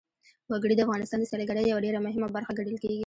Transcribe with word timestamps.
وګړي 0.51 0.75
د 0.75 0.81
افغانستان 0.85 1.19
د 1.21 1.25
سیلګرۍ 1.31 1.63
یوه 1.67 1.83
ډېره 1.85 1.99
مهمه 2.07 2.27
برخه 2.35 2.53
ګڼل 2.59 2.77
کېږي. 2.83 2.99